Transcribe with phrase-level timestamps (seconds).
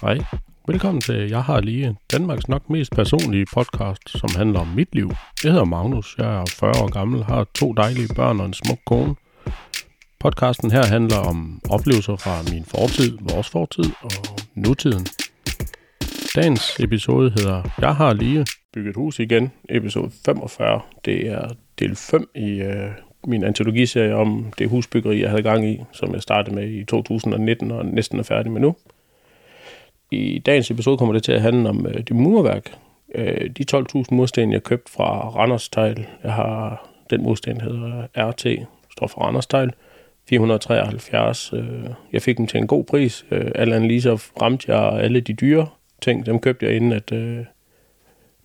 [0.00, 0.18] Hej.
[0.68, 5.10] Velkommen til Jeg har lige Danmarks nok mest personlige podcast, som handler om mit liv.
[5.44, 8.78] Jeg hedder Magnus, jeg er 40 år gammel, har to dejlige børn og en smuk
[8.86, 9.14] kone.
[10.20, 14.10] Podcasten her handler om oplevelser fra min fortid, vores fortid og
[14.54, 15.06] nutiden.
[16.36, 20.80] Dagens episode hedder Jeg har lige bygget hus igen, episode 45.
[21.04, 22.90] Det er del 5 i øh,
[23.26, 27.70] min antologiserie om det husbyggeri, jeg havde gang i, som jeg startede med i 2019
[27.70, 28.76] og næsten er færdig med nu.
[30.10, 32.74] I dagens episode kommer det til at handle om øh, det murværk.
[33.14, 36.06] Øh, de 12.000 mursten, jeg købte fra Randers Tejl.
[36.24, 38.46] Jeg har, den mursten hedder RT,
[38.92, 39.72] står for Randers Tejl.
[40.28, 41.52] 473.
[41.52, 41.62] Øh,
[42.12, 43.26] jeg fik dem til en god pris.
[43.30, 45.66] Øh, alle analyser ramte jeg alle de dyre
[46.02, 46.26] ting.
[46.26, 47.44] Dem købte jeg inden, at øh,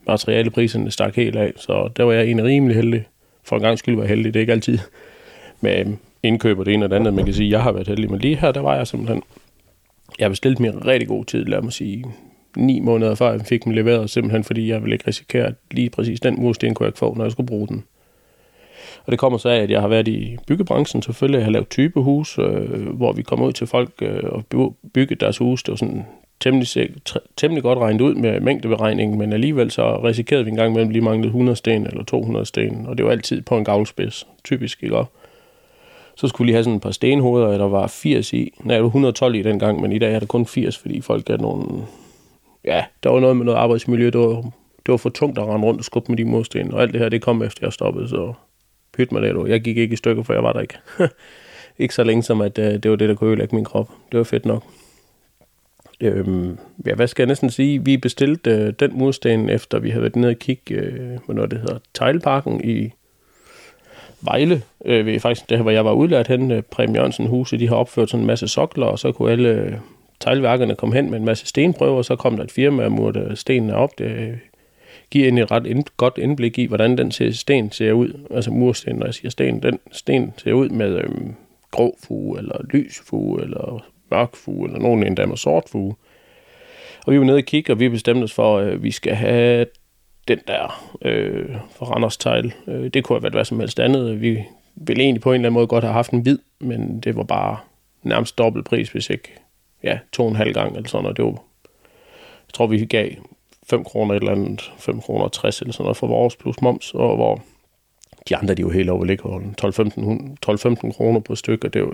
[0.07, 1.53] materialepriserne stak helt af.
[1.55, 3.03] Så der var jeg egentlig rimelig heldig.
[3.43, 4.33] For en gang skyld var jeg heldig.
[4.33, 4.79] Det er ikke altid
[5.61, 5.85] med
[6.23, 7.13] indkøb og det ene og det andet.
[7.13, 8.11] Man kan sige, at jeg har været heldig.
[8.11, 9.23] Men lige her, der var jeg simpelthen
[10.19, 12.05] jeg bestilte mig en rigtig god tid, lad mig sige,
[12.57, 15.89] ni måneder før jeg fik dem leveret, simpelthen fordi jeg ville ikke risikere, at lige
[15.89, 17.83] præcis den mursten kunne jeg ikke få, når jeg skulle bruge den.
[19.05, 21.37] Og det kommer så af, at jeg har været i byggebranchen selvfølgelig.
[21.37, 24.43] Jeg har lavet typehus, øh, hvor vi kommer ud til folk øh, og
[24.93, 25.63] bygget deres hus.
[25.63, 26.05] Det var sådan
[26.39, 26.67] temmelig,
[27.37, 31.01] temmelig godt regnet ud med mængdeberegningen, men alligevel så risikerede vi en gang imellem lige
[31.01, 34.97] manglede 100 sten eller 200 sten, og det var altid på en gavlspids, typisk, ikke
[34.97, 35.11] også?
[36.15, 38.53] Så skulle vi lige have sådan et par stenhoveder, der var 80 i.
[38.63, 41.01] Nej, det var 112 i den gang, men i dag er der kun 80, fordi
[41.01, 41.85] folk er nogle...
[42.65, 44.05] Ja, der var noget med noget arbejdsmiljø.
[44.05, 44.41] Det var,
[44.85, 46.73] det var for tungt at rende rundt og skubbe med de mursten.
[46.73, 48.33] Og alt det her, det kom efter jeg stoppede, så
[48.93, 49.47] pyt mig det.
[49.47, 50.77] Jeg gik ikke i stykker, for jeg var der ikke.
[51.79, 53.89] ikke så længe som, at øh, det var det, der kunne ødelægge min krop.
[54.11, 54.63] Det var fedt nok.
[56.01, 57.85] Øhm, ja, hvad skal jeg næsten sige?
[57.85, 61.59] Vi bestilte øh, den mursten, efter vi havde været nede og kigge øh, hvad det
[61.59, 62.91] hedder Teglparken i
[64.25, 67.59] Vejle, øh, ved faktisk det her, hvor jeg var udlært hen, øh, Præm Jørgensen Huse,
[67.59, 69.73] de har opført sådan en masse sokler, og så kunne alle øh,
[70.19, 73.19] teglværkerne komme hen med en masse stenprøver, og så kom der et firma og murte
[73.19, 73.97] øh, stenene op.
[73.97, 74.37] Det øh,
[75.11, 78.51] giver en et ret ind, godt indblik i, hvordan den ser, sten ser ud, altså
[78.51, 81.09] mursten, når jeg siger sten, den sten ser ud med øh,
[81.71, 85.95] grå fuge, eller lys fuge, eller mørk fuge, eller nogen endda med sort fuge.
[87.05, 89.65] Og vi var nede og kigge, og vi bestemte os for, at vi skal have
[90.27, 92.53] den der øh, for Randers Tejl.
[92.67, 94.21] Øh, det kunne have været hvad som helst andet.
[94.21, 94.43] Vi
[94.75, 97.23] ville egentlig på en eller anden måde godt have haft en hvid, men det var
[97.23, 97.57] bare
[98.03, 99.29] nærmest dobbelt pris, hvis ikke
[99.83, 101.17] ja, to og en halv gang eller sådan noget.
[101.17, 101.31] Det var,
[102.47, 103.09] jeg tror, vi gav
[103.69, 107.15] 5 kroner eller andet, 5 kroner 60 eller sådan noget for vores plus moms, og
[107.15, 107.41] hvor
[108.29, 109.05] de andre, de er jo helt over
[110.85, 111.93] 12-15 kroner på stykke, det, er jo,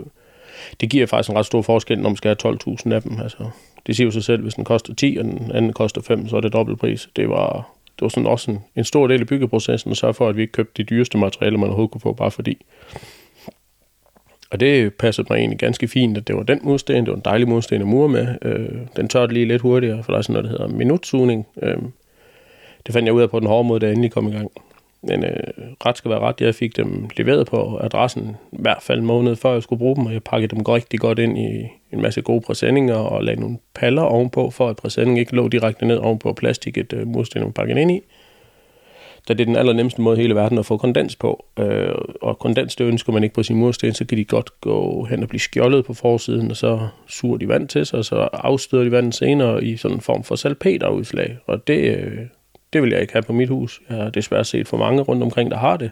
[0.81, 3.19] det giver faktisk en ret stor forskel, når man skal have 12.000 af dem.
[3.21, 3.49] Altså,
[3.87, 6.37] det siger jo sig selv, hvis den koster 10, og den anden koster 5, så
[6.37, 7.09] er det dobbelt pris.
[7.15, 10.29] Det var, det var sådan også en, en stor del af byggeprocessen og sørge for,
[10.29, 12.65] at vi ikke købte de dyreste materialer, man overhovedet kunne få, bare fordi.
[14.51, 17.05] Og det passede mig egentlig ganske fint, at det var den mursten.
[17.05, 18.35] Det var en dejlig mursten at mure med.
[18.41, 21.47] Øh, den tørte lige lidt hurtigere, for der er sådan noget, der hedder minutsugning.
[21.61, 21.77] Øh,
[22.85, 24.51] det fandt jeg ud af på den hårde måde, da jeg endelig kom i gang.
[25.01, 25.33] Men øh,
[25.85, 29.53] ret skal være ret, jeg fik dem leveret på adressen i hvert fald måned før
[29.53, 32.41] jeg skulle bruge dem, og jeg pakkede dem rigtig godt ind i en masse gode
[32.41, 36.93] præsendinger og lagde nogle paller ovenpå, for at præsendingen ikke lå direkte ned ovenpå plastikket
[36.93, 38.01] øh, mursten og pakket ind i.
[39.27, 42.39] Da det er den allernemmeste måde i hele verden at få kondens på, øh, og
[42.39, 45.29] kondens det ønsker man ikke på sin mursten, så kan de godt gå hen og
[45.29, 48.91] blive skjoldet på forsiden, og så suger de vand til sig, og så afstøder de
[48.91, 52.19] vandet senere i sådan en form for salpeterudslag, og det, øh,
[52.73, 53.81] det vil jeg ikke have på mit hus.
[53.89, 55.91] Jeg har desværre set for mange rundt omkring, der har det.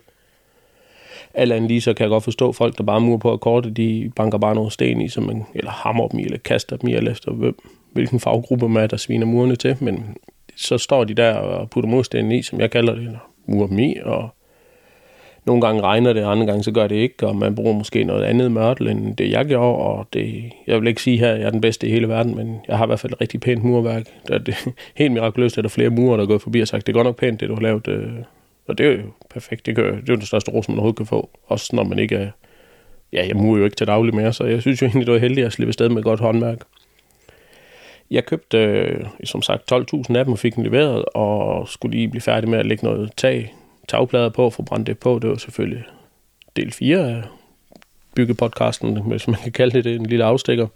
[1.34, 4.12] Alt andet lige, så kan jeg godt forstå folk, der bare murer på akkordet, de
[4.16, 6.94] banker bare nogle sten i, som man, eller hammer dem i, eller kaster dem i,
[6.94, 7.58] eller efter hvem,
[7.94, 9.78] hvilken faggruppe man er, der sviner murene til.
[9.82, 10.18] Men
[10.56, 13.80] så står de der og putter murstenen i, som jeg kalder det, eller murer dem
[13.80, 14.30] i, og
[15.48, 18.24] nogle gange regner det, andre gange så gør det ikke, og man bruger måske noget
[18.24, 21.46] andet mørtel, end det jeg gjorde, og det, jeg vil ikke sige her, at jeg
[21.46, 23.64] er den bedste i hele verden, men jeg har i hvert fald et rigtig pænt
[23.64, 24.06] murværk.
[24.28, 24.56] Det er det,
[24.96, 26.98] helt mirakuløst, at der er flere murer, der er gået forbi og sagt, det er
[26.98, 28.12] godt nok pænt, det du har lavet, øh.
[28.68, 29.00] og det er jo
[29.30, 31.84] perfekt, det, gør, det er jo den største ros, man overhovedet kan få, også når
[31.84, 32.30] man ikke er,
[33.14, 35.20] ja, jeg murer jo ikke til daglig mere, så jeg synes jo egentlig, det var
[35.20, 36.58] heldigt at slippe sted med et godt håndværk.
[38.12, 42.08] Jeg købte, øh, som sagt, 12.000 af dem og fik den leveret, og skulle lige
[42.08, 43.54] blive færdig med at lægge noget tag
[43.88, 45.20] tagplader på, få brændt det på.
[45.22, 45.84] Det var selvfølgelig
[46.56, 47.24] del 4 af
[48.16, 50.68] byggepodcasten, hvis man kan kalde det, det en lille afstikker.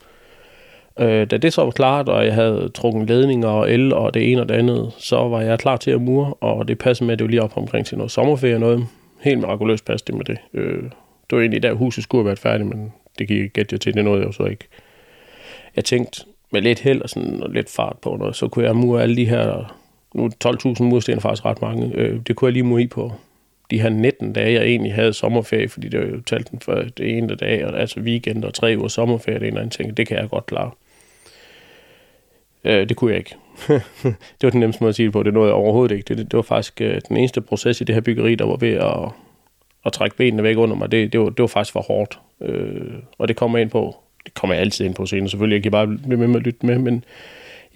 [1.00, 4.32] Øh, da det så var klart, og jeg havde trukket ledninger og el og det
[4.32, 7.14] ene og det andet, så var jeg klar til at mure, og det passede med,
[7.14, 8.88] at det var lige op omkring til noget sommerferie og noget.
[9.22, 10.38] Helt mirakuløst passede det med det.
[10.54, 10.84] Øh,
[11.30, 13.94] det var egentlig der, huset skulle have været færdigt, men det gik ikke gætte til,
[13.94, 14.68] det nåede jeg jo så ikke.
[15.76, 18.76] Jeg tænkte, med lidt held og sådan og lidt fart på noget, så kunne jeg
[18.76, 19.78] mure alle de her
[20.14, 21.92] nu 12.000 mursten er faktisk ret mange.
[21.96, 23.12] Øh, det kunne jeg lige må i på
[23.72, 26.74] de her 19 dage, jeg egentlig havde sommerferie, fordi det var jo talt den for
[26.74, 29.98] det ene dag, og altså weekend og tre uger sommerferie, det ene og anden ting,
[29.98, 30.72] det kan jeg godt klare.
[32.64, 33.36] Øh, det kunne jeg ikke.
[34.42, 35.24] det var den nemmeste måde at sige det på.
[35.24, 36.08] Det nåede jeg overhovedet ikke.
[36.08, 38.56] Det, det, det var faktisk øh, den eneste proces i det her byggeri, der var
[38.56, 39.12] ved at,
[39.86, 40.92] at trække benene væk under mig.
[40.92, 42.20] Det, det, var, det var faktisk for hårdt.
[42.42, 43.96] Øh, og det kommer jeg ind på.
[44.26, 45.30] Det kommer jeg altid ind på senere.
[45.30, 47.04] Selvfølgelig, jeg kan bare blive med med at lytte med, men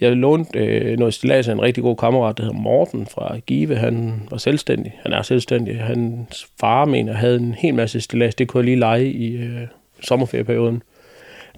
[0.00, 3.76] jeg lånte øh, noget stillads af en rigtig god kammerat, der hedder Morten fra Give.
[3.76, 4.92] Han var selvstændig.
[5.02, 5.80] Han er selvstændig.
[5.80, 8.34] Hans far, mener, havde en hel masse stillads.
[8.34, 9.60] Det kunne jeg lige lege i øh,
[10.00, 10.82] sommerferieperioden.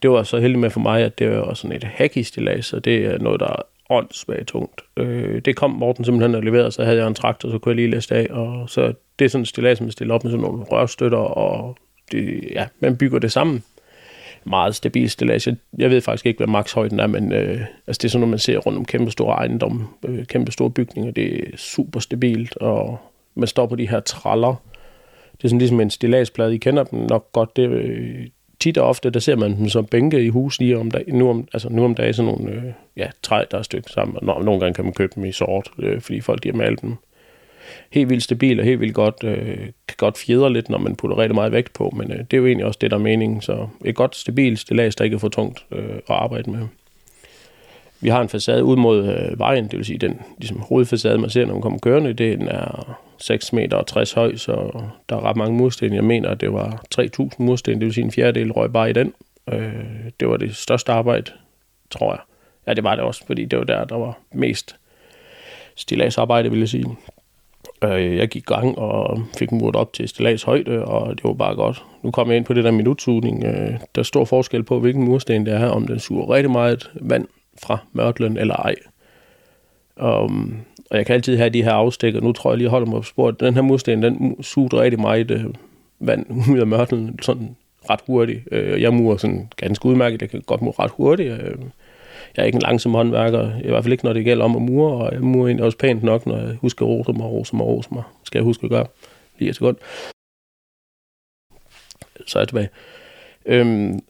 [0.02, 2.84] Det var så heldig med for mig, at det var sådan et hacky stillads, og
[2.84, 4.80] det er noget, der er åndssvagt tungt.
[4.96, 7.76] Øh, det kom Morten simpelthen og leverede, så havde jeg en traktor, så kunne jeg
[7.76, 10.44] lige læse af, og så det er sådan et stillads, man stiller op med sådan
[10.44, 11.76] nogle rørstøtter, og
[12.12, 13.62] det, ja, man bygger det sammen
[14.48, 15.46] meget stabil stillads.
[15.46, 18.30] Jeg, jeg ved faktisk ikke, hvad makshøjden er, men øh, altså det er sådan noget,
[18.30, 21.12] man ser rundt om kæmpe store ejendomme, øh, kæmpe store bygninger.
[21.12, 22.98] Det er super stabilt, og
[23.34, 24.54] man står på de her traller.
[25.32, 26.54] Det er sådan ligesom en stilladsplade.
[26.54, 27.56] I kender dem nok godt.
[27.56, 28.26] Det, øh,
[28.60, 31.14] tit og ofte, der ser man dem som bænke i hus lige om dagen.
[31.14, 34.28] Nu om, altså nu om dagen sådan nogle øh, ja, træ, der er stykket sammen.
[34.28, 36.82] Og nogle gange kan man købe dem i sort, øh, fordi folk de har malet
[36.82, 36.96] dem
[37.90, 41.18] helt vildt stabil og helt vildt godt, øh, kan godt fjedre lidt, når man putter
[41.18, 43.40] rigtig meget vægt på, men øh, det er jo egentlig også det, der er meningen.
[43.40, 46.60] Så et godt, stabilt stillads, der ikke er for tungt øh, at arbejde med.
[48.00, 51.30] Vi har en facade ud mod øh, vejen, det vil sige den ligesom, hovedfacade, man
[51.30, 55.20] ser, når man kommer kørende, den er 6 meter og 60 høj, så der er
[55.24, 55.94] ret mange mursten.
[55.94, 58.92] Jeg mener, at det var 3.000 mursten, det vil sige en fjerdedel røg bare i
[58.92, 59.12] den.
[59.52, 59.72] Øh,
[60.20, 61.32] det var det største arbejde,
[61.90, 62.20] tror jeg.
[62.66, 64.76] Ja, det var det også, fordi det var der, der var mest
[65.74, 66.96] stilladsarbejde, vil jeg sige.
[67.84, 71.54] Øh, jeg gik gang og fik muret op til stillads højde, og det var bare
[71.54, 71.84] godt.
[72.02, 73.44] Nu kommer jeg ind på det der minutsugning.
[73.44, 76.90] Øh, der er stor forskel på, hvilken mursten det er, om den suger rigtig meget
[77.00, 77.26] vand
[77.62, 78.74] fra mørtlen eller ej.
[80.00, 80.58] Um,
[80.90, 82.20] og jeg kan altid have de her afstikker.
[82.20, 83.40] Nu tror jeg lige, jeg holder mig på sporet.
[83.40, 85.44] Den her mursten, den suger rigtig meget øh,
[86.00, 87.56] vand ud af mørtlen sådan
[87.90, 88.40] ret hurtigt.
[88.52, 90.22] Øh, jeg murer sådan ganske udmærket.
[90.22, 91.32] Jeg kan godt mure ret hurtigt.
[91.32, 91.56] Øh,
[92.36, 94.62] jeg er ikke en langsom håndværker, i hvert fald ikke, når det gælder om at
[94.62, 97.56] mure, og jeg murer egentlig også pænt nok, når jeg husker at rose mig, rose
[97.56, 98.02] mig, rose mig.
[98.24, 98.86] Skal jeg huske at gøre
[99.38, 99.76] lige et sekund.
[102.26, 102.68] Så er jeg tilbage.
[103.46, 104.00] Øhm,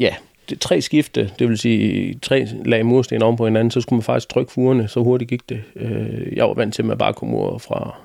[0.00, 0.14] ja,
[0.48, 4.02] det, tre skifte, det vil sige tre lag mursten oven på hinanden, så skulle man
[4.02, 5.62] faktisk trykke fugerne, så hurtigt gik det.
[5.76, 7.96] Øh, jeg var vant til, at man bare kunne mure fra,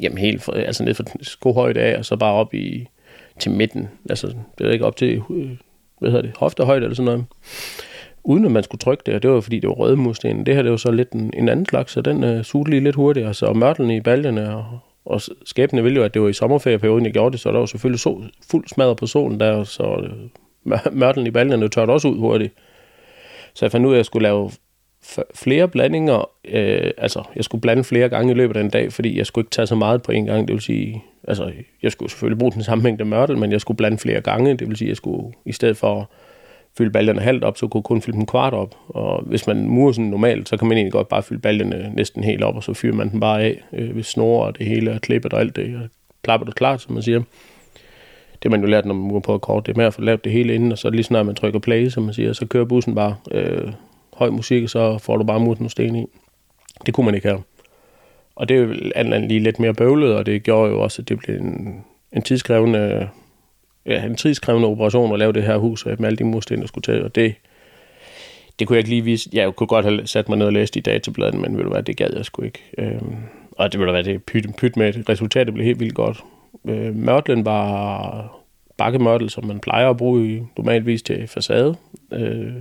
[0.00, 2.88] jamen helt fra, altså ned fra skohøjde af, og så bare op i,
[3.38, 3.88] til midten.
[4.10, 5.50] Altså, det er ikke op til, øh,
[5.98, 7.24] hvad hedder det, hoftehøjde eller sådan noget
[8.28, 10.46] uden at man skulle trykke det, og det var fordi, det var røde mursten.
[10.46, 12.84] Det her det var så lidt en, en anden slags, så den øh, sugede lige
[12.84, 16.28] lidt hurtigere, så altså, mørtlen i baljerne og, og skæbne ville jo, at det var
[16.28, 19.64] i sommerferieperioden, jeg gjorde det, så der var selvfølgelig sol, fuld smadret på solen der,
[19.64, 22.54] så øh, mørtlen i baljerne tørte også ud hurtigt.
[23.54, 24.50] Så jeg fandt ud af, at jeg skulle lave
[25.34, 29.18] flere blandinger, øh, altså jeg skulle blande flere gange i løbet af en dag, fordi
[29.18, 31.52] jeg skulle ikke tage så meget på en gang, det vil sige, altså
[31.82, 34.68] jeg skulle selvfølgelig bruge den samme mængde mørtel, men jeg skulle blande flere gange, det
[34.68, 36.10] vil sige, jeg skulle i stedet for
[36.78, 38.74] fylde baljerne halvt op, så kunne kun fylde dem kvart op.
[38.88, 42.24] Og hvis man murer sådan normalt, så kan man egentlig godt bare fylde baljerne næsten
[42.24, 44.92] helt op, og så fyrer man den bare af, øh, hvis snore og det hele
[44.92, 45.88] og klippet og alt det, og
[46.22, 47.22] klapper det klart, som man siger.
[48.42, 50.00] Det man jo lært, når man murer på akkord, kort, det er med at få
[50.00, 52.46] lavet det hele inden, og så lige snart man trykker play, som man siger, så
[52.46, 53.72] kører bussen bare øh,
[54.14, 56.06] høj musik, og så får du bare muret nogle sten i.
[56.86, 57.42] Det kunne man ikke have.
[58.36, 61.08] Og det er jo andet lige lidt mere bøvlet, og det gjorde jo også, at
[61.08, 63.08] det blev en, en tidskrævende
[63.88, 66.82] ja, en tidskrævende operation at lave det her hus med alle de mursten, der skulle
[66.82, 67.34] til, og det,
[68.58, 69.30] det kunne jeg ikke lige vise.
[69.32, 71.82] Jeg kunne godt have sat mig ned og læst i databladet, men ved du hvad,
[71.82, 72.62] det gad jeg sgu ikke.
[72.78, 73.16] Øhm,
[73.50, 76.24] og det ville være det pyt, pyt med, resultatet blev helt vildt godt.
[76.64, 78.38] Øh, mørtlen var
[78.76, 81.76] bakkemørtel, som man plejer at bruge normalvis til facade.
[82.12, 82.52] Øh,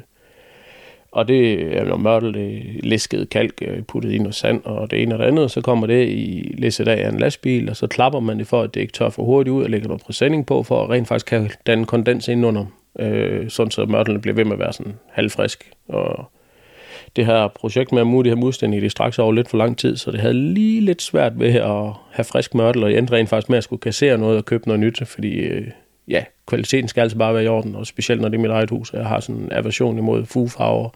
[1.11, 4.91] og det er når mørtel, det er læsket kalk, øh, puttet i noget sand og
[4.91, 7.87] det ene og det andet, så kommer det i læsset af en lastbil, og så
[7.87, 10.45] klapper man det for, at det ikke tør for hurtigt ud, og lægger noget præsending
[10.45, 12.65] på, for at rent faktisk kan danne kondens indenunder,
[12.99, 15.71] øh, sådan så mørtlen bliver ved med at være sådan halvfrisk.
[15.87, 16.31] Og
[17.15, 19.57] det her projekt med at mure de her mursten i det straks over lidt for
[19.57, 22.97] lang tid, så det havde lige lidt svært ved at have frisk mørtel, og jeg
[22.97, 25.67] endte rent faktisk med at skulle kassere noget og købe noget nyt, fordi øh,
[26.07, 28.69] ja, kvaliteten skal altså bare være i orden, og specielt når det er mit eget
[28.69, 30.89] hus, jeg har sådan en aversion imod fugfarver.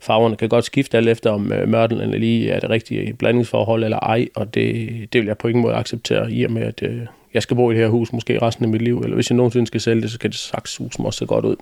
[0.00, 3.98] Farverne kan godt skifte alt efter, om øh, mørtelen lige er det rigtige blandingsforhold eller
[3.98, 7.00] ej, og det, det vil jeg på ingen måde acceptere, i og med, at øh,
[7.34, 9.36] jeg skal bo i det her hus måske resten af mit liv, eller hvis jeg
[9.36, 11.56] nogensinde skal sælge det, så kan det sagt hus også se godt ud.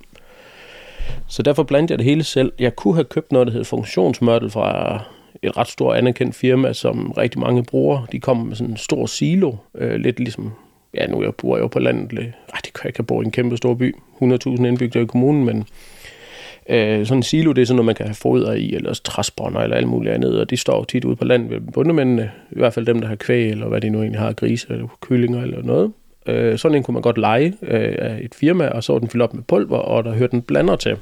[1.27, 2.53] Så derfor blandede jeg det hele selv.
[2.59, 5.01] Jeg kunne have købt noget, der hedder funktionsmørtel fra
[5.43, 8.07] et ret stort anerkendt firma, som rigtig mange bruger.
[8.13, 10.53] De kommer med sådan en stor silo, øh, lidt ligesom
[11.01, 13.25] ja, nu jeg bor jeg jo på landet, ej, det kan jeg ikke bo i
[13.25, 15.65] en kæmpe stor by, 100.000 indbyggere i kommunen, men
[16.69, 19.61] øh, sådan en silo, det er sådan noget, man kan have foder i, eller træsbånder,
[19.61, 22.75] eller alt muligt andet, og de står tit ude på landet ved bundemændene, i hvert
[22.75, 25.63] fald dem, der har kvæg, eller hvad de nu egentlig har, grise, eller kyllinger, eller
[25.63, 25.93] noget.
[26.27, 29.09] Øh, sådan en kunne man godt lege øh, af et firma, og så var den
[29.09, 30.97] fyldt op med pulver, og der hørte den blander til.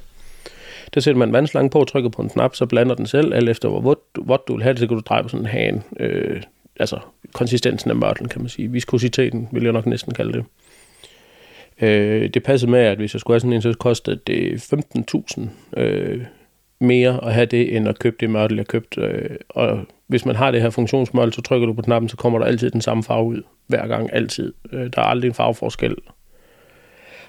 [0.95, 3.49] Der sætter man en vandslange på, trykker på en knap, så blander den selv, alt
[3.49, 5.47] efter hvor vådt, hvor du vil have det, så kan du dreje på sådan en
[5.47, 5.83] hane.
[6.01, 6.43] Øh,
[6.81, 6.99] altså
[7.33, 8.71] konsistensen af mørtlen, kan man sige.
[8.71, 10.45] Viskositeten, vil jeg nok næsten kalde det.
[11.83, 14.73] Øh, det passede med, at hvis jeg skulle have sådan en, så kostede det
[15.77, 16.25] 15.000 øh,
[16.81, 19.01] mere at have det, end at købe det mørtel, jeg købte.
[19.01, 22.39] Øh, og hvis man har det her funktionsmørtel, så trykker du på knappen, så kommer
[22.39, 23.43] der altid den samme farve ud.
[23.67, 24.53] Hver gang, altid.
[24.73, 25.97] Øh, der er aldrig en farveforskel.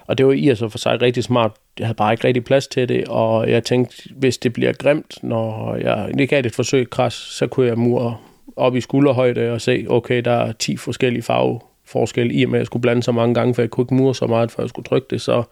[0.06, 1.52] Og det var i og så for sig rigtig smart.
[1.78, 5.18] Jeg havde bare ikke rigtig plads til det, og jeg tænkte, hvis det bliver grimt,
[5.22, 8.16] når jeg ikke gav det et forsøg kras, så kunne jeg mure
[8.58, 12.60] op i skulderhøjde og se, okay, der er 10 forskellige farveforskelle, i og med at
[12.60, 14.68] jeg skulle blande så mange gange, for jeg kunne ikke mure så meget, før jeg
[14.68, 15.42] skulle trykke det, så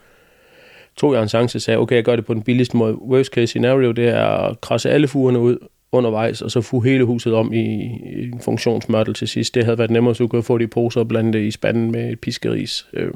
[0.96, 3.02] tog jeg en chance og sagde, okay, jeg gør det på den billigste måde.
[3.02, 5.58] Worst case scenario, det er at krasse alle fugerne ud
[5.92, 9.54] undervejs, og så få hele huset om i, i en funktionsmørtel til sidst.
[9.54, 11.90] Det havde været nemmere, så du kunne få de poser og blande det i spanden
[11.90, 12.86] med et piskeris.
[12.92, 13.12] Øh.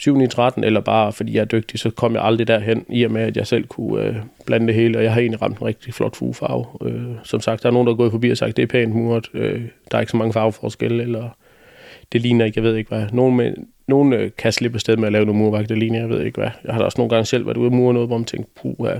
[0.00, 3.02] 7 i 13, eller bare fordi jeg er dygtig, så kom jeg aldrig derhen, i
[3.02, 4.16] og med, at jeg selv kunne øh,
[4.46, 6.64] blande det hele, og jeg har egentlig ramt en rigtig flot fugefarve.
[6.82, 8.94] Øh, som sagt, der er nogen, der er gået forbi og sagt, det er pænt
[8.94, 11.28] muret, øh, der er ikke så mange farveforskelle, eller
[12.12, 13.06] det ligner ikke, jeg ved ikke hvad.
[13.12, 13.54] Nogen, med,
[13.88, 16.40] nogen øh, kan slippe afsted med at lave nogle murværk, det ligner, jeg ved ikke
[16.40, 16.50] hvad.
[16.64, 18.50] Jeg har da også nogle gange selv været ude og mure noget, hvor man tænkte,
[18.62, 18.94] puh, ja,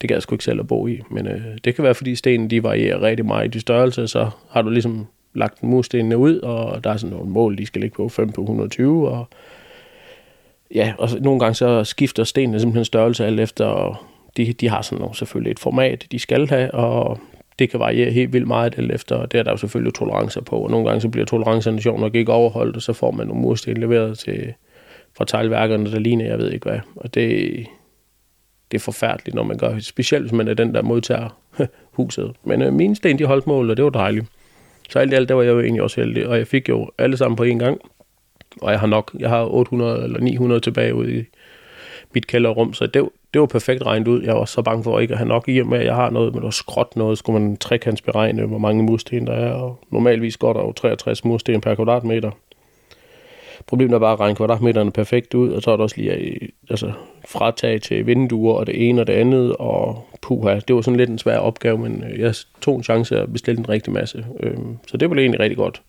[0.00, 1.00] det kan jeg sgu ikke selv at bo i.
[1.10, 4.62] Men øh, det kan være, fordi stenen de varierer rigtig meget i størrelse, så har
[4.62, 8.08] du ligesom lagt murstenene ud, og der er sådan nogle mål, de skal ligge på
[8.08, 9.28] 5 på 120, og
[10.74, 13.96] ja, og nogle gange så skifter stenene simpelthen størrelse alt efter, og
[14.36, 17.18] de, de har sådan nogle, selvfølgelig et format, de skal have, og
[17.58, 20.56] det kan variere helt vildt meget alt efter, det er der jo selvfølgelig tolerancer på,
[20.56, 23.42] og nogle gange så bliver tolerancerne sjov nok ikke overholdt, og så får man nogle
[23.42, 24.54] mursten leveret til,
[25.16, 27.66] fra teglværkerne, der ligner, jeg ved ikke hvad, og det,
[28.70, 31.38] det er forfærdeligt, når man gør, specielt hvis man er den, der modtager
[31.98, 32.32] huset.
[32.44, 34.26] Men øh, mine sten, de holdt mål, og det var dejligt.
[34.90, 36.90] Så alt i alt, der var jeg jo egentlig også heldig, og jeg fik jo
[36.98, 37.80] alle sammen på én gang,
[38.62, 41.24] og jeg har nok, jeg har 800 eller 900 tilbage ude i
[42.14, 44.22] mit kælderrum, så det, det var perfekt regnet ud.
[44.22, 46.10] Jeg var så bange for ikke at have nok i og med, at jeg har
[46.10, 47.56] noget med noget skråt noget, skulle man
[48.04, 52.30] beregne, hvor mange mursten der er, og normalvis går der jo 63 mursten per kvadratmeter.
[53.66, 56.38] Problemet er bare at regne kvadratmeterne perfekt ud, og så er der også lige
[56.70, 56.92] altså,
[57.28, 61.10] fratag til vinduer og det ene og det andet, og puha, det var sådan lidt
[61.10, 64.26] en svær opgave, men øh, jeg tog en chance at bestille en rigtig masse.
[64.40, 65.82] Øhm, så det blev egentlig rigtig godt.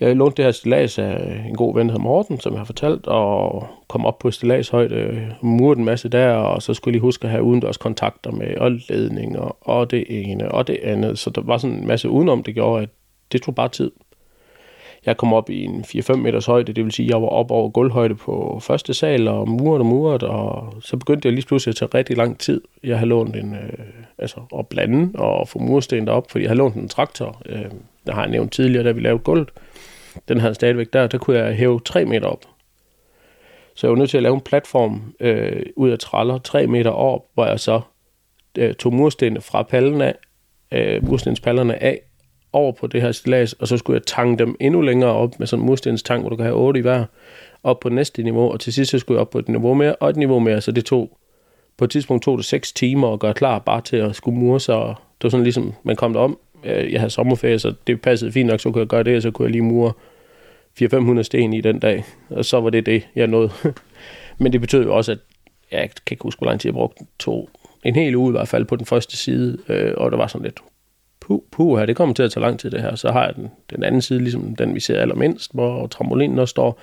[0.00, 2.64] Jeg lånte det her stillads af en god ven, der hedder Morten, som jeg har
[2.64, 7.02] fortalt, og kom op på stillagshøjde, murede en masse der, og så skulle jeg lige
[7.02, 11.18] huske at have udendørs kontakter med, og ledninger, og det ene, og det andet.
[11.18, 12.88] Så der var sådan en masse udenom, det gjorde, at
[13.32, 13.90] det tog bare tid.
[15.06, 17.50] Jeg kom op i en 4-5 meters højde, det vil sige, at jeg var op
[17.50, 21.72] over gulvhøjde på første sal, og muret og muret, og så begyndte jeg lige pludselig
[21.72, 22.60] at tage rigtig lang tid.
[22.84, 23.78] Jeg havde lånt en, øh,
[24.18, 27.64] altså at blande og få mursten op, fordi jeg havde lånt en traktor, øh,
[28.06, 29.50] der har jeg nævnt tidligere, da vi lavede gulvet
[30.28, 32.44] den havde stadigvæk der, der kunne jeg hæve 3 meter op.
[33.74, 36.90] Så jeg var nødt til at lave en platform øh, ud af traller 3 meter
[36.90, 37.80] op, hvor jeg så
[38.58, 40.14] øh, tog murstenene fra pallen af,
[40.72, 42.00] øh, murstenspallerne af,
[42.52, 45.46] over på det her stilas, og så skulle jeg tange dem endnu længere op med
[45.46, 47.04] sådan en murstenstang, hvor du kan have 8 i hver,
[47.62, 49.96] op på næste niveau, og til sidst så skulle jeg op på et niveau mere,
[49.96, 51.18] og et niveau mere, så det tog,
[51.76, 54.60] på et tidspunkt tog det 6 timer at gøre klar bare til at skulle mure
[54.60, 58.32] sig, det var sådan ligesom, man kom derom, øh, jeg havde sommerferie, så det passede
[58.32, 59.92] fint nok, så kunne jeg gøre det, og så kunne jeg lige mure
[60.82, 63.50] 400-500 sten i den dag, og så var det det, jeg nåede.
[64.38, 65.18] Men det betød jo også, at
[65.70, 67.04] jeg kan ikke huske, hvor lang tid jeg brugte.
[67.18, 67.50] To,
[67.84, 70.44] en hel uge i hvert fald på den første side, øh, og der var sådan
[70.44, 70.60] lidt,
[71.20, 72.94] puh, puh her, det kommer til at tage lang tid det her.
[72.94, 76.50] Så har jeg den, den anden side, ligesom den vi ser allermindst, hvor trampolinen også
[76.50, 76.80] står.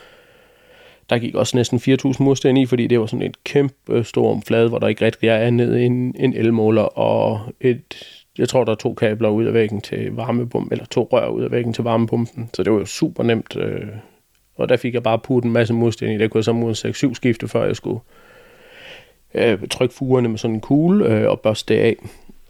[1.09, 4.69] Der gik også næsten 4.000 mursten i, fordi det var sådan et kæmpe stor flade,
[4.69, 7.95] hvor der ikke rigtig er andet end en elmåler og et
[8.37, 11.43] jeg tror, der er to kabler ud af væggen til varmepumpen, eller to rør ud
[11.43, 13.55] af væggen til varmepumpen, så det var jo super nemt.
[13.55, 13.87] Øh,
[14.55, 16.17] og der fik jeg bare puttet en masse mursten i.
[16.17, 16.73] Det kunne jeg så mure
[17.09, 17.99] 6-7 skifte, før jeg skulle
[19.33, 21.95] øh, trykke fugerne med sådan en kugle øh, og børste det af.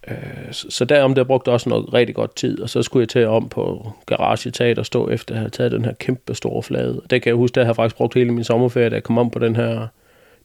[0.07, 3.09] Øh, så, så derom der brugte også noget rigtig godt tid, og så skulle jeg
[3.09, 7.01] til om på garagetaget og stå efter at have taget den her kæmpe store flade.
[7.09, 9.17] Det kan jeg huske, at jeg har faktisk brugt hele min sommerferie, da jeg kom
[9.17, 9.87] om på den her,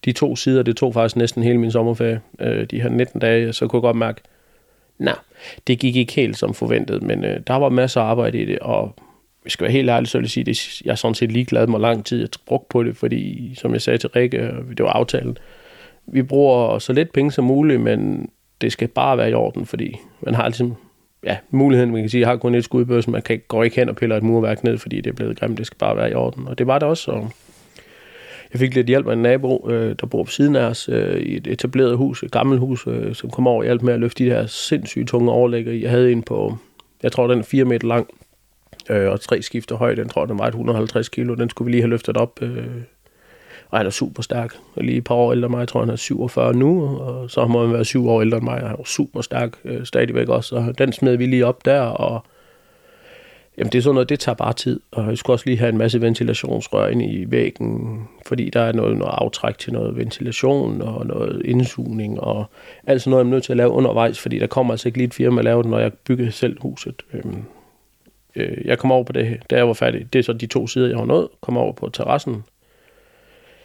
[0.05, 3.53] de to sider, det tog faktisk næsten hele min sommerferie, øh, de her 19 dage,
[3.53, 4.21] så kunne jeg godt mærke,
[5.01, 5.17] nej,
[5.67, 8.59] det gik ikke helt som forventet, men øh, der var masser af arbejde i det,
[8.59, 8.95] og
[9.45, 11.67] vi skal være helt ærlig, så vil jeg sige, at jeg er sådan set ligeglad
[11.67, 14.69] med, hvor lang tid jeg brugte på det, fordi som jeg sagde til Rikke, øh,
[14.77, 15.39] det var aftalen,
[16.07, 18.31] vi bruger så lidt penge som muligt, men
[18.61, 20.75] det skal bare være i orden, fordi man har ligesom,
[21.25, 23.65] ja, muligheden, man kan sige, jeg har kun et skud i børsen, man kan, går
[23.65, 25.97] ikke hen og piller et murværk ned, fordi det er blevet grimt, det skal bare
[25.97, 27.31] være i orden, og det var det også, og
[28.53, 31.21] jeg fik lidt hjælp af en nabo, øh, der bor på siden af os, øh,
[31.21, 34.01] i et etableret hus, et gammelt hus, øh, som kom over og hjalp med at
[34.01, 35.73] løfte de her sindssygt tunge overlægger.
[35.73, 36.57] Jeg havde en på,
[37.03, 38.09] jeg tror, den er 4 meter lang,
[38.91, 39.95] øh, og tre skifter høj.
[39.95, 41.35] Den tror, den var 150 kilo.
[41.35, 42.43] Den skulle vi lige have løftet op.
[42.43, 42.67] Øh,
[43.71, 44.55] Og han er super stærk.
[44.75, 45.61] Og lige et par år ældre end mig.
[45.61, 46.99] Jeg tror, han er 47 nu.
[46.99, 48.61] Og så må han være syv år ældre end mig.
[48.61, 50.57] Han er super stærk øh, stadigvæk også.
[50.57, 51.81] Og den smed vi lige op der.
[51.81, 52.25] Og
[53.59, 55.69] Jamen det er sådan noget, det tager bare tid, og jeg skulle også lige have
[55.69, 60.83] en masse ventilationsrør ind i væggen, fordi der er noget, noget aftræk til noget ventilation
[60.83, 62.45] og noget indsugning og
[62.87, 64.99] alt sådan noget, jeg er nødt til at lave undervejs, fordi der kommer altså ikke
[64.99, 67.03] lige et firma at lave det, når jeg bygger selv huset.
[67.13, 67.45] Øhm,
[68.37, 70.13] øh, jeg kommer over på det, da jeg var færdig.
[70.13, 71.29] Det er så de to sider, jeg har nået.
[71.41, 72.45] Kommer over på terrassen,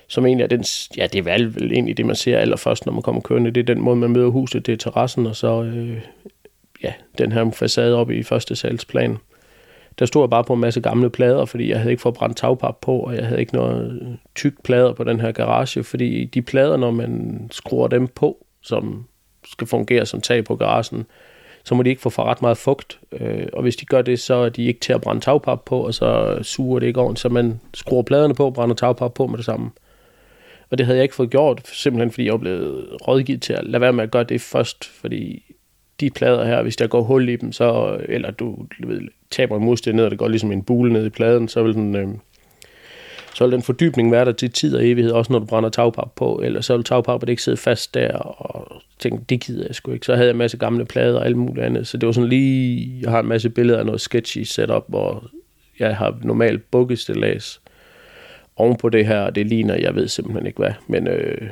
[0.07, 0.63] som egentlig er den,
[0.97, 3.51] ja, det er vel egentlig det, man ser allerførst, når man kommer kørende.
[3.51, 6.01] Det er den måde, man møder huset, det er terrassen, og så øh,
[6.83, 9.17] ja, den her facade oppe i første salgsplan
[9.99, 12.37] der stod jeg bare på en masse gamle plader, fordi jeg havde ikke fået brændt
[12.37, 16.25] tagpap på, og jeg havde ikke noget øh, tyk plader på den her garage, fordi
[16.25, 19.05] de plader, når man skruer dem på, som
[19.45, 21.05] skal fungere som tag på garagen,
[21.63, 22.99] så må de ikke få for ret meget fugt.
[23.11, 25.79] Øh, og hvis de gør det, så er de ikke til at brænde tagpap på,
[25.79, 27.21] og så suger det ikke ordentligt.
[27.21, 29.71] Så man skruer pladerne på og brænder tagpap på med det samme.
[30.69, 33.81] Og det havde jeg ikke fået gjort, simpelthen fordi jeg blev rådgivet til at lade
[33.81, 35.54] være med at gøre det først, fordi
[35.99, 39.57] de plader her, hvis der går hul i dem, så, eller du, du ved, taber
[39.57, 41.95] en modstand ned, og det går ligesom en bule ned i pladen, så vil den,
[41.95, 42.07] øh,
[43.33, 46.11] så vil den fordybning være der til tid og evighed, også når du brænder tagpap
[46.15, 49.91] på, eller så vil tagpappet ikke sidde fast der, og tænke, det gider jeg sgu
[49.91, 50.05] ikke.
[50.05, 52.29] Så havde jeg en masse gamle plader og alt muligt andet, så det var sådan
[52.29, 55.29] lige, jeg har en masse billeder af noget sketchy setup, hvor
[55.79, 57.61] jeg har normalt bukkestillads
[58.55, 61.49] oven på det her, det ligner, jeg ved simpelthen ikke hvad, men øh,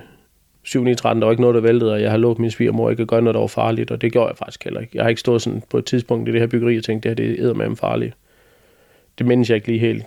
[0.64, 2.90] 7 9 13, der var ikke noget, der væltede, og jeg har lovet min svigermor
[2.90, 4.92] ikke at gøre noget, der var farligt, og det gjorde jeg faktisk heller ikke.
[4.94, 7.10] Jeg har ikke stået sådan på et tidspunkt i det her byggeri og tænkt, det
[7.10, 8.14] her det er med farligt.
[9.18, 10.06] Det mindes jeg ikke lige helt.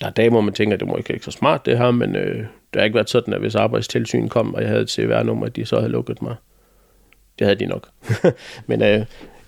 [0.00, 1.90] Der er dage, hvor man tænker, at det må ikke være så smart det her,
[1.90, 4.90] men øh, det har ikke været sådan, at hvis arbejdstilsyn kom, og jeg havde et
[4.90, 6.34] CVR-nummer, at de så havde lukket mig.
[7.38, 7.88] Det havde de nok.
[8.68, 9.04] men øh,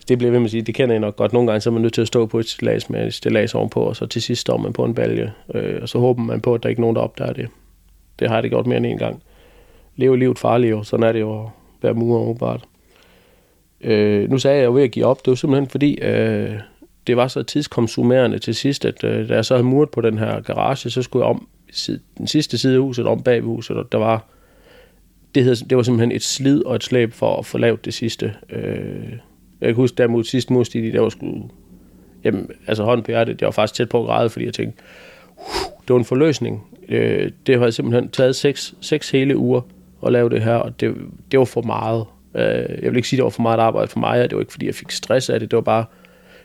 [0.09, 1.33] det bliver ved med at sige, det kender jeg nok godt.
[1.33, 3.55] Nogle gange så er man nødt til at stå på et stillads med et stillads
[3.55, 6.41] ovenpå, og så til sidst står man på en balje, øh, og så håber man
[6.41, 7.49] på, at der ikke er nogen, der opdager det.
[8.19, 9.23] Det har jeg det gjort mere end en gang
[9.97, 10.83] leve livet farligt jo.
[10.83, 11.49] Sådan er det jo at
[11.83, 12.65] være murer åbenbart.
[13.81, 15.25] Øh, nu sagde jeg jo ved at give op.
[15.25, 16.61] Det var simpelthen fordi, øh,
[17.07, 20.19] det var så tidskonsumerende til sidst, at øh, da jeg så havde muret på den
[20.19, 21.49] her garage, så skulle jeg om
[22.19, 24.25] den sidste side af huset, om bag huset, og der var
[25.35, 27.95] det, hed, det var simpelthen et slid og et slæb for at få lavet det
[27.95, 28.35] sidste.
[28.51, 29.13] Øh,
[29.61, 31.51] jeg kan huske derimod sidste murstid, der var sgu,
[32.25, 34.83] jamen, altså hånden på hjertet, jeg var faktisk tæt på at græde, fordi jeg tænkte,
[35.37, 36.67] uh, det var en forløsning.
[36.89, 39.61] Øh, det har simpelthen taget seks, seks hele uger
[40.07, 40.95] at lave det her, og det,
[41.31, 42.05] det var for meget.
[42.35, 44.43] Øh, jeg vil ikke sige, det var for meget arbejde for mig, og det var
[44.43, 45.51] ikke, fordi jeg fik stress af det.
[45.51, 45.85] Det var bare,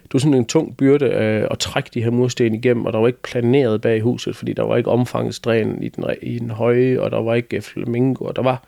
[0.03, 2.99] det var sådan en tung byrde øh, at trække de her mursten igennem, og der
[2.99, 6.99] var ikke planeret bag huset, fordi der var ikke omfangsdræn i den, i den høje,
[6.99, 8.63] og der var ikke øh, flamingo, og der var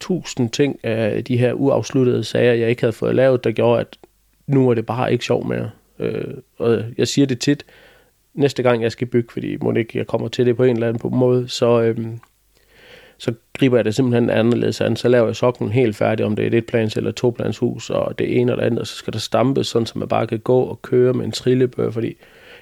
[0.00, 3.98] tusind ting af de her uafsluttede sager, jeg ikke havde fået lavet, der gjorde, at
[4.46, 5.70] nu er det bare ikke sjovt mere.
[5.98, 7.64] Øh, og jeg siger det tit,
[8.34, 10.88] næste gang jeg skal bygge, fordi må ikke jeg kommer til det på en eller
[10.88, 12.06] anden måde, så, øh,
[13.22, 14.96] så griber jeg det simpelthen anderledes an.
[14.96, 18.18] Så laver jeg sokken helt færdig, om det er et plans eller toplans hus, og
[18.18, 20.60] det ene eller andet, og så skal der stampes, sådan så man bare kan gå
[20.60, 22.16] og køre med en trillebør, fordi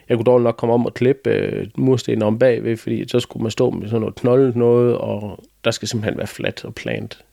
[0.08, 3.42] jeg kunne dårligt nok komme om og klippe øh, murstenen om bagved, fordi så skulle
[3.42, 7.24] man stå med sådan noget knoldet noget, og der skal simpelthen være fladt og plant.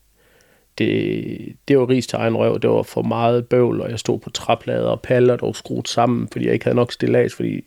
[0.77, 4.19] Det, det var ris til egen røv, det var for meget bøvl, og jeg stod
[4.19, 7.61] på træplader og paller, der var skruet sammen, fordi jeg ikke havde nok stillads, fordi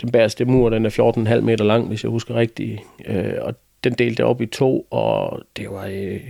[0.00, 2.80] den bæreste mur, den er 14,5 meter lang, hvis jeg husker rigtigt.
[3.06, 6.20] Øh, og den delte op i to, og det var, øh,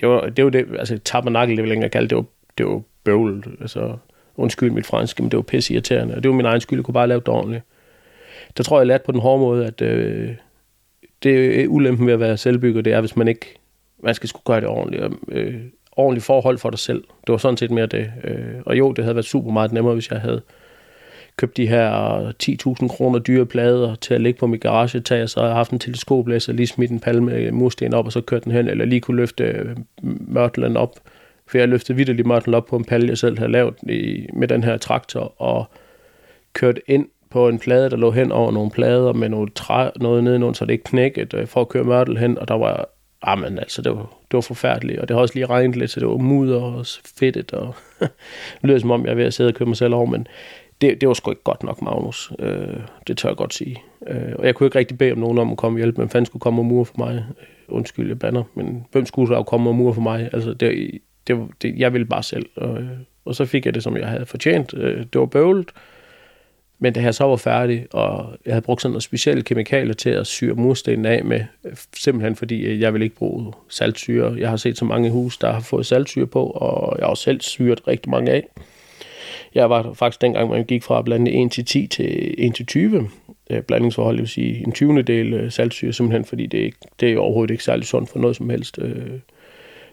[0.00, 2.24] det var, det var det, altså tabernakel, det vil jeg kalde det, var,
[2.58, 3.96] det var bøvlet, altså
[4.36, 6.84] undskyld mit franske, men det var pisse irriterende, og det var min egen skyld, jeg
[6.84, 7.62] kunne bare lave det ordentligt.
[8.56, 10.30] Der tror jeg, jeg lærte på den hårde måde, at øh,
[11.22, 13.58] det er øh, ulempen ved at være selvbygger, det er, hvis man ikke,
[14.02, 15.60] man skal skulle gøre det ordentligt, og, øh,
[15.92, 17.04] ordentligt forhold for dig selv.
[17.26, 18.12] Det var sådan set mere det.
[18.24, 20.42] Øh, og jo, det havde været super meget nemmere, hvis jeg havde
[21.36, 25.40] købt de her øh, 10.000 kroner dyre plader til at lægge på mit garagetag, så
[25.40, 28.44] har jeg haft en teleskoplæser, lige smidt en palme øh, mursten op, og så kørt
[28.44, 30.96] den hen, eller lige kunne løfte øh, mørtlen op.
[31.46, 34.48] For jeg løftede vidderligt mørtlen op på en palle, jeg selv havde lavet i, med
[34.48, 35.64] den her traktor, og
[36.52, 40.24] kørt ind på en plade, der lå hen over nogle plader med noget, træ, noget
[40.24, 42.84] nedenunder, så det ikke knækkede, for at køre mørtel hen, og der var ah,
[43.26, 46.00] Jamen, altså, det var, det var forfærdeligt, og det har også lige regnet lidt, så
[46.00, 46.86] det var mudder og
[47.18, 48.10] fedtet, og det
[48.62, 50.26] lyder som om, jeg er ved at sidde og køre mig selv over, men
[50.82, 52.32] det, det var sgu ikke godt nok, Magnus.
[52.38, 53.82] Øh, det tør jeg godt sige.
[54.06, 56.10] Øh, og jeg kunne ikke rigtig bede om nogen om at komme og hjælpe, men
[56.10, 57.14] fanden skulle komme og mure for mig.
[57.14, 60.30] Øh, undskyld, jeg banner, men hvem skulle så komme og mure for mig?
[60.32, 62.46] Altså, det, det, det, jeg ville bare selv.
[62.56, 62.88] Og, øh,
[63.24, 64.74] og så fik jeg det, som jeg havde fortjent.
[64.74, 65.70] Øh, det var bøvlet,
[66.78, 70.10] men det her så var færdigt, og jeg havde brugt sådan noget specielle kemikalier til
[70.10, 74.34] at syre murstenen af med, øh, simpelthen fordi øh, jeg vil ikke bruge saltsyre.
[74.38, 77.22] Jeg har set så mange hus, der har fået saltsyre på, og jeg har også
[77.22, 78.48] selv syret rigtig mange af.
[79.54, 82.66] Jeg var faktisk dengang, man gik fra at blande 1 til 10 til 1 til
[82.66, 83.08] 20.
[83.50, 85.02] øh, blandingsforhold, det vil sige en 20.
[85.02, 88.36] del øh, saltsyre, simpelthen fordi det, ikke, det er overhovedet ikke særlig sundt for noget
[88.36, 88.78] som helst.
[88.78, 89.18] Øh.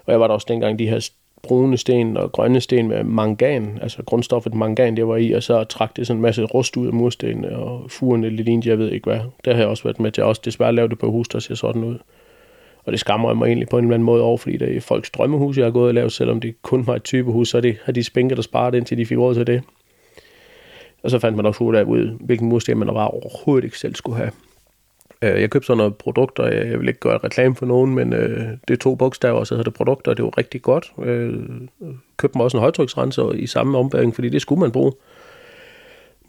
[0.05, 1.09] Og jeg var der også dengang de her
[1.43, 5.63] brune sten og grønne sten med mangan, altså grundstoffet mangan, det var i, og så
[5.63, 8.91] trak det sådan en masse rust ud af murstenene og furene lidt ind, jeg ved
[8.91, 9.19] ikke hvad.
[9.45, 11.39] Der har jeg også været med til Jeg også desværre lavet det på hus, der
[11.39, 11.97] ser sådan ud.
[12.85, 15.09] Og det skammer mig egentlig på en eller anden måde over, fordi det er folks
[15.09, 17.91] drømmehus, jeg har gået og lavet, selvom det kun var et typehus, så det, har
[17.91, 19.61] de spænket og sparet ind, til de fik råd til det.
[21.03, 21.85] Og så fandt man også ud af,
[22.19, 24.31] hvilken mursten man var overhovedet ikke selv skulle have.
[25.21, 28.47] Øh, jeg købte sådan noget produkter, jeg vil ikke gøre reklame for nogen, men øh,
[28.67, 30.93] det er to bogstaver, så hedder det produkter, og det var rigtig godt.
[31.05, 31.31] Jeg
[32.17, 34.91] købte mig også en højtryksrenser i samme ombæring, fordi det skulle man bruge.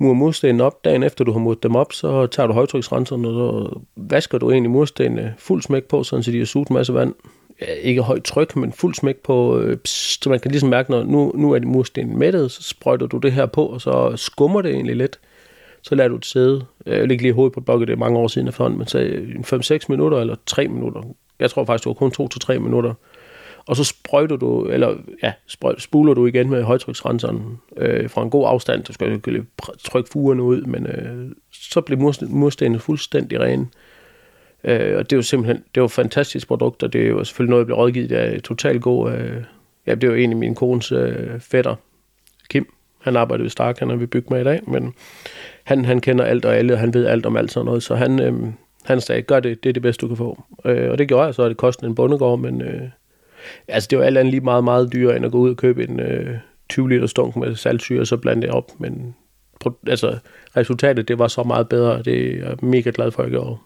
[0.01, 3.33] Mur murstenen op, dagen efter du har muret dem op, så tager du højtryksrenseren, og
[3.33, 6.95] så vasker du egentlig murstenene fuld smæk på, sådan så de har suget en masse
[6.95, 7.15] vand.
[7.61, 10.91] Ja, ikke højt tryk, men fuld smæk på, øh, pss, så man kan ligesom mærke,
[10.91, 14.13] når nu, nu er de murstenen mættet, så sprøjter du det her på, og så
[14.17, 15.19] skummer det egentlig lidt
[15.83, 16.65] så lader du det sidde.
[16.87, 18.99] Øh, jeg ligger lige hovedet på blokket, det er mange år siden efterhånden, men så
[19.83, 21.03] 5-6 minutter eller 3 minutter.
[21.39, 22.95] Jeg tror faktisk, det var kun 2-3 minutter.
[23.67, 28.31] Og så sprøjter du, eller ja, sprøj, spuler du igen med højtryksrenseren øh, fra en
[28.31, 28.85] god afstand.
[28.85, 29.45] Du skal jo
[29.85, 33.67] trykke fugerne ud, men øh, så bliver murstenene fuldstændig rene.
[34.65, 37.09] Øh, og det er jo simpelthen, det er jo et fantastisk produkt, og det er
[37.09, 39.13] jo selvfølgelig noget, jeg bliver rådgivet af totalt god.
[39.13, 39.45] Øh,
[39.87, 41.75] ja, det er jo en min kones øh, fætter,
[42.51, 42.73] Kim.
[43.01, 44.95] Han arbejder ved Stark, han er ved bygge med i dag, men
[45.65, 47.95] han, han kender alt og alle, og han ved alt om alt sådan noget, så
[47.95, 48.33] han, øh,
[48.85, 50.43] han sagde, gør det, det er det bedste, du kan få.
[50.65, 52.83] Øh, og det gjorde jeg, så det kostede en bondegård, men øh,
[53.69, 55.89] altså, det var alt andet lige meget, meget dyrere, end at gå ud og købe
[55.89, 56.37] en øh,
[56.69, 59.15] 20 liter stunk med saltsyre, og så blande det op, men
[59.87, 60.19] altså,
[60.57, 63.57] resultatet, det var så meget bedre, det er jeg mega glad for, at jeg gjorde.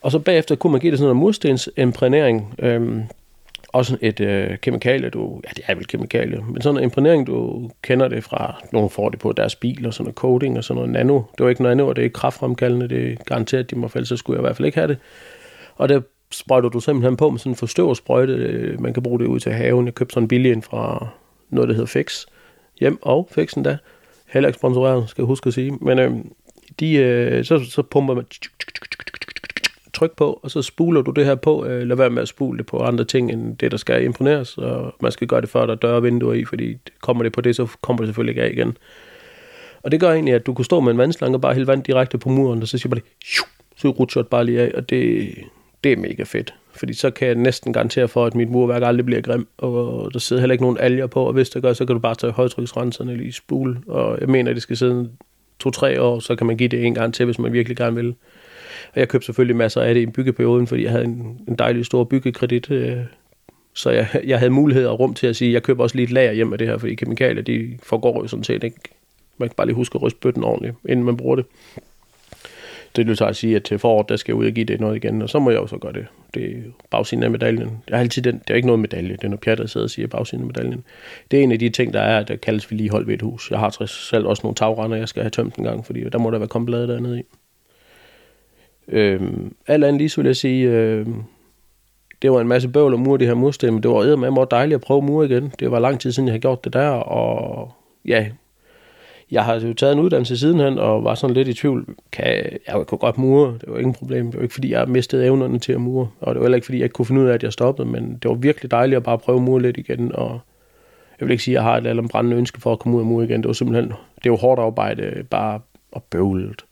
[0.00, 3.02] Og så bagefter kunne man give det sådan en murstensimprægnering, øhm,
[3.68, 7.70] også et øh, kemikalie, du, ja det er vel kemikalie, men sådan en imprægnering, du
[7.82, 10.76] kender det fra, nogen får det på deres bil og sådan noget coating og sådan
[10.76, 11.22] noget nano.
[11.38, 14.06] Det var ikke nano, og det er ikke kraftfremkaldende, det er garanteret, de må falde,
[14.06, 14.98] så skulle jeg i hvert fald ikke have det.
[15.76, 19.26] Og der sprøjter du simpelthen på med sådan en forstøversprøjte, øh, man kan bruge det
[19.26, 19.86] ud til haven.
[19.86, 21.08] Jeg købte sådan en billig ind fra
[21.50, 22.26] noget, der hedder Fix.
[22.80, 23.76] Hjem og Fixen endda.
[24.26, 25.70] Heller ikke sponsoreret, skal jeg huske at sige.
[25.80, 26.12] Men øh,
[26.80, 28.24] de, øh, så, så pumper man
[29.92, 31.66] tryk på, og så spuler du det her på.
[31.66, 34.58] Øh, lad være med at spule det på andre ting, end det, der skal imponeres.
[34.58, 37.32] Og man skal gøre det, før der er døre og vinduer i, fordi kommer det
[37.32, 38.76] på det, så kommer det selvfølgelig ikke af igen.
[39.82, 41.84] Og det gør egentlig, at du kunne stå med en vandslange og bare hælde vand
[41.84, 43.08] direkte på muren, og så siger bare det,
[43.76, 45.28] så rutscher det bare lige af, og det,
[45.86, 46.54] det er mega fedt.
[46.72, 50.18] Fordi så kan jeg næsten garantere for, at mit murværk aldrig bliver grim, og der
[50.18, 52.32] sidder heller ikke nogen alger på, og hvis det gør, så kan du bare tage
[52.32, 55.10] højtryksrenserne lige i spul, Og jeg mener, at det skal sidde
[55.58, 58.14] to-tre år, så kan man give det en gang til, hvis man virkelig gerne vil.
[58.94, 61.86] Og jeg købte selvfølgelig masser af det i byggeperioden, fordi jeg havde en, en dejlig
[61.86, 62.70] stor byggekredit.
[62.70, 62.96] Øh,
[63.74, 66.04] så jeg, jeg havde mulighed og rum til at sige, at jeg køber også lige
[66.04, 68.76] et lager hjem af det her, fordi kemikalier, de forgår jo sådan set ikke.
[69.38, 71.44] Man kan bare lige huske at ryste bøtten ordentligt, inden man bruger det.
[72.96, 74.80] Det vil så at sige, at til foråret, der skal jeg ud og give det
[74.80, 76.06] noget igen, og så må jeg jo så gøre det.
[76.34, 77.70] Det er bagsiden af medaljen.
[77.88, 79.86] Jeg har altid den, det er ikke noget medalje, det er noget pjat, der sidder
[79.86, 80.84] og siger bagsiden af medaljen.
[81.30, 83.50] Det er en af de ting, der er, der kaldes vedligehold ved et hus.
[83.50, 86.30] Jeg har selv også nogle tagrender, jeg skal have tømt en gang, fordi der må
[86.30, 87.22] der være kommet blade dernede i.
[88.88, 91.22] Øhm, alt andet lige så vil jeg sige, øhm,
[92.22, 94.50] det var en masse bøvl og mur, det her mursten, men det var eddermame mig
[94.50, 95.52] dejligt at prøve mur igen.
[95.58, 97.72] Det var lang tid siden, jeg har gjort det der, og
[98.04, 98.26] ja,
[99.30, 101.86] jeg har jo taget en uddannelse sidenhen, og var sådan lidt i tvivl.
[102.12, 102.26] Kan,
[102.66, 104.26] jeg kunne godt mure, det var ingen problem.
[104.26, 106.64] Det var ikke, fordi jeg mistede evnerne til at mure, og det var heller ikke,
[106.64, 108.96] fordi jeg ikke kunne finde ud af, at jeg stoppede, men det var virkelig dejligt
[108.96, 110.40] at bare prøve at mure lidt igen, og
[111.20, 112.96] jeg vil ikke sige, at jeg har et eller andet brændende ønske for at komme
[112.96, 113.40] ud og mure igen.
[113.40, 113.92] Det var simpelthen,
[114.24, 115.60] det var hårdt arbejde, bare
[115.96, 116.64] at bøvlet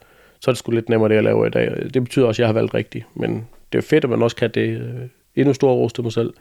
[0.45, 1.91] så er det sgu lidt nemmere det, jeg laver i dag.
[1.95, 3.07] Det betyder også, at jeg har valgt rigtigt.
[3.15, 6.13] Men det er fedt, at man også kan det øh, endnu større ros til mig
[6.13, 6.35] selv.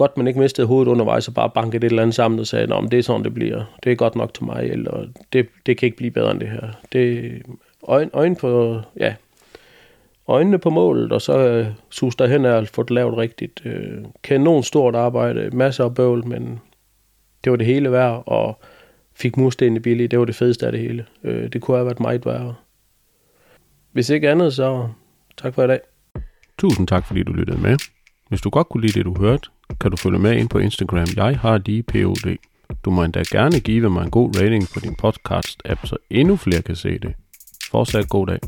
[0.00, 2.74] Godt, man ikke mistede hovedet undervejs og bare bankede det eller andet sammen og sagde,
[2.74, 3.64] at det er sådan, det bliver.
[3.84, 6.48] Det er godt nok til mig, eller det, det kan ikke blive bedre end det
[6.48, 6.68] her.
[6.92, 7.42] Det
[7.82, 9.14] øjne, øjne på, ja,
[10.28, 13.62] øjnene på målet, og så øh, sus der hen og få det lavet rigtigt.
[13.64, 16.60] Øh, kanon stort arbejde, masser af bøvl, men
[17.44, 18.60] det var det hele værd, og
[19.14, 21.06] fik murstenene billige, det var det fedeste af det hele.
[21.24, 22.54] Øh, det kunne have været meget værre.
[23.92, 24.88] Hvis ikke andet, så
[25.36, 25.80] tak for i dag.
[26.58, 27.76] Tusind tak, fordi du lyttede med.
[28.28, 31.06] Hvis du godt kunne lide det, du hørte, kan du følge med ind på Instagram.
[31.16, 32.36] Jeg har lige POD.
[32.84, 36.62] Du må endda gerne give mig en god rating på din podcast-app, så endnu flere
[36.62, 37.14] kan se det.
[37.70, 38.38] Fortsat god dag.